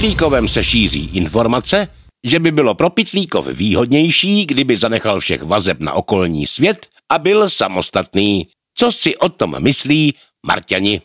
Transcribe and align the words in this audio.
Pitlíkovem 0.00 0.48
se 0.48 0.64
šíří 0.64 1.10
informace, 1.12 1.88
že 2.24 2.38
by 2.38 2.50
bylo 2.52 2.74
pro 2.74 2.90
Pitlíkov 2.90 3.46
výhodnější, 3.46 4.46
kdyby 4.46 4.76
zanechal 4.76 5.20
všech 5.20 5.42
vazeb 5.42 5.80
na 5.80 5.92
okolní 5.92 6.46
svět 6.46 6.86
a 7.08 7.18
byl 7.18 7.50
samostatný. 7.50 8.48
Co 8.74 8.92
si 8.92 9.16
o 9.16 9.28
tom 9.28 9.62
myslí 9.62 10.14
Marťani? 10.46 11.00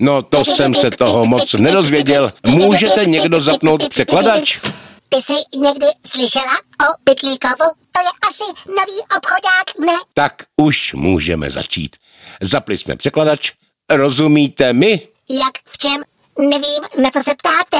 No 0.00 0.22
to 0.22 0.44
jsem 0.44 0.74
se 0.74 0.90
toho 0.90 1.24
moc 1.24 1.52
nedozvěděl. 1.52 2.32
Můžete 2.46 3.06
někdo 3.06 3.40
zapnout 3.40 3.88
překladač? 3.88 4.60
Ty 5.08 5.22
jsi 5.22 5.34
někdy 5.56 5.86
slyšela 6.06 6.54
o 6.56 6.86
Pitlíkovu? 7.04 7.70
To 7.92 8.00
je 8.00 8.10
asi 8.30 8.52
nový 8.68 9.00
obchodák, 9.16 9.86
ne? 9.86 9.92
Tak 10.14 10.42
už 10.56 10.94
můžeme 10.94 11.50
začít. 11.50 11.96
Zapli 12.40 12.78
jsme 12.78 12.96
překladač. 12.96 13.52
Rozumíte 13.90 14.72
mi? 14.72 15.00
Jak 15.30 15.52
v 15.68 15.78
čem? 15.78 16.02
Nevím, 16.38 17.02
na 17.02 17.10
co 17.10 17.22
se 17.22 17.30
ptáte. 17.34 17.78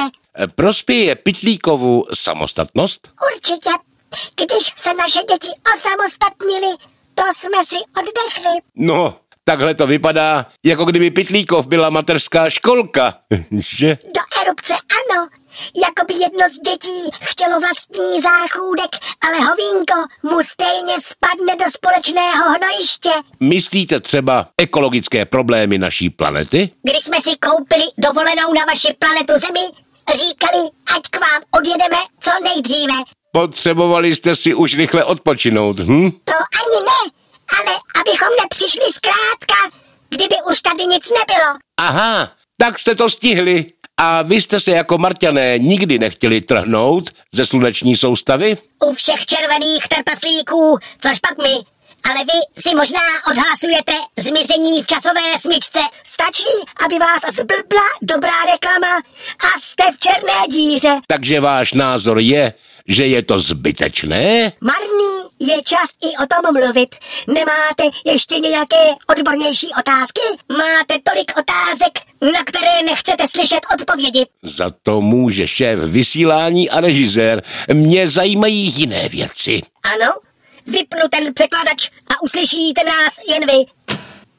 Prospěje 0.55 1.15
Pitlíkovu 1.15 2.05
samostatnost? 2.13 3.09
Určitě. 3.35 3.69
Když 4.35 4.73
se 4.77 4.93
naše 4.93 5.19
děti 5.19 5.47
osamostatnili, 5.75 6.75
to 7.13 7.23
jsme 7.35 7.65
si 7.67 7.75
oddechli. 7.99 8.59
No, 8.75 9.17
takhle 9.43 9.75
to 9.75 9.87
vypadá, 9.87 10.45
jako 10.65 10.85
kdyby 10.85 11.11
Pitlíkov 11.11 11.67
byla 11.67 11.89
mateřská 11.89 12.49
školka, 12.49 13.13
že? 13.51 13.97
Do 14.15 14.21
erupce 14.41 14.73
ano. 14.73 15.27
Jako 15.85 15.92
by 16.13 16.19
jedno 16.23 16.49
z 16.49 16.59
dětí 16.71 17.09
chtělo 17.21 17.59
vlastní 17.59 18.21
záchůdek, 18.21 18.91
ale 19.21 19.37
hovínko 19.45 19.95
mu 20.23 20.41
stejně 20.43 20.95
spadne 21.03 21.55
do 21.65 21.71
společného 21.71 22.53
hnojiště. 22.53 23.09
Myslíte 23.39 23.99
třeba 23.99 24.45
ekologické 24.57 25.25
problémy 25.25 25.77
naší 25.77 26.09
planety? 26.09 26.69
Když 26.83 27.03
jsme 27.03 27.17
si 27.21 27.29
koupili 27.37 27.83
dovolenou 27.97 28.53
na 28.53 28.65
vaši 28.65 28.95
planetu 28.99 29.33
Zemi, 29.37 29.65
říkali, 30.13 30.69
ať 30.95 31.01
k 31.09 31.19
vám 31.19 31.41
odjedeme 31.51 31.97
co 32.19 32.31
nejdříve. 32.43 32.93
Potřebovali 33.31 34.15
jste 34.15 34.35
si 34.35 34.53
už 34.53 34.77
rychle 34.77 35.03
odpočinout, 35.03 35.79
hm? 35.79 36.11
To 36.11 36.33
ani 36.33 36.79
ne, 36.85 37.11
ale 37.59 37.77
abychom 38.01 38.27
nepřišli 38.41 38.85
zkrátka, 38.93 39.77
kdyby 40.09 40.35
už 40.51 40.61
tady 40.61 40.85
nic 40.85 41.09
nebylo. 41.09 41.53
Aha, 41.79 42.31
tak 42.57 42.79
jste 42.79 42.95
to 42.95 43.09
stihli. 43.09 43.65
A 44.03 44.21
vy 44.21 44.41
jste 44.41 44.59
se 44.59 44.71
jako 44.71 44.97
Marťané 44.97 45.59
nikdy 45.59 45.99
nechtěli 45.99 46.41
trhnout 46.41 47.09
ze 47.31 47.45
sluneční 47.45 47.95
soustavy? 47.95 48.53
U 48.85 48.93
všech 48.93 49.25
červených 49.25 49.87
trpaslíků, 49.87 50.77
což 51.01 51.19
pak 51.19 51.37
my. 51.37 51.53
Ale 52.09 52.25
vy 52.25 52.61
si 52.61 52.75
možná 52.75 52.99
odhlasujete 53.31 53.93
zmizení 54.17 54.83
v 54.83 54.87
časové 54.87 55.21
smyčce. 55.41 55.79
Stačí, 56.05 56.53
aby 56.85 56.99
vás 56.99 57.21
zblbla 57.33 57.87
dobrá 58.01 58.45
reklama 58.51 58.97
a 59.39 59.59
jste 59.59 59.83
v 59.95 59.99
černé 59.99 60.47
díře. 60.49 60.89
Takže 61.07 61.39
váš 61.39 61.73
názor 61.73 62.19
je, 62.19 62.53
že 62.87 63.07
je 63.07 63.21
to 63.23 63.39
zbytečné? 63.39 64.51
Marný 64.61 65.12
je 65.47 65.63
čas 65.63 65.87
i 66.03 66.09
o 66.23 66.25
tom 66.27 66.53
mluvit. 66.61 66.95
Nemáte 67.27 67.83
ještě 68.05 68.39
nějaké 68.39 68.83
odbornější 69.07 69.67
otázky? 69.79 70.21
Máte 70.49 70.95
tolik 71.03 71.31
otázek, 71.37 71.99
na 72.21 72.43
které 72.43 72.81
nechcete 72.85 73.27
slyšet 73.27 73.59
odpovědi. 73.73 74.25
Za 74.43 74.69
to 74.83 75.01
může 75.01 75.47
šéf 75.47 75.79
vysílání 75.79 76.69
a 76.69 76.79
režisér. 76.79 77.43
Mě 77.73 78.07
zajímají 78.07 78.73
jiné 78.75 79.09
věci. 79.09 79.61
Ano, 79.83 80.11
vypnu 80.65 81.01
ten 81.11 81.33
překladač 81.33 81.89
a 82.07 82.21
uslyšíte 82.21 82.81
nás 82.83 83.13
jen 83.29 83.45
vy. 83.45 83.65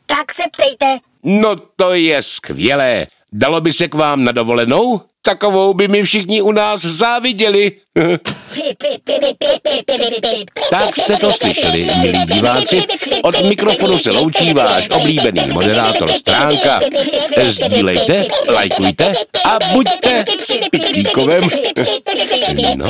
Tak 0.06 0.32
se 0.32 0.42
ptejte. 0.52 0.98
No 1.22 1.56
to 1.76 1.94
je 1.94 2.22
skvělé. 2.22 3.06
Dalo 3.36 3.60
by 3.60 3.72
se 3.72 3.88
k 3.88 3.94
vám 3.94 4.24
na 4.24 4.32
dovolenou? 4.32 5.00
Takovou 5.22 5.74
by 5.74 5.88
mi 5.88 6.02
všichni 6.02 6.42
u 6.42 6.52
nás 6.52 6.80
záviděli. 6.80 7.72
tak 10.70 10.96
jste 10.96 11.16
to 11.16 11.32
slyšeli, 11.32 11.90
milí 12.00 12.18
diváci. 12.18 12.82
Od 13.22 13.48
mikrofonu 13.48 13.98
se 13.98 14.10
loučí 14.10 14.52
váš 14.52 14.88
oblíbený 14.88 15.40
moderátor 15.52 16.12
Stránka. 16.12 16.80
Sdílejte, 17.46 18.26
lajkujte 18.48 19.14
a 19.44 19.58
buďte 19.72 20.24
s 20.40 20.58
Pitlíkovem. 20.70 21.48
no. 22.74 22.86